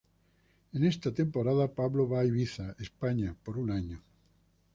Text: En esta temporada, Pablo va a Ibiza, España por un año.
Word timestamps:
En 0.73 0.83
esta 0.83 1.13
temporada, 1.13 1.75
Pablo 1.75 2.09
va 2.09 2.21
a 2.21 2.25
Ibiza, 2.25 2.75
España 2.79 3.35
por 3.43 3.59
un 3.59 3.69
año. 3.69 4.01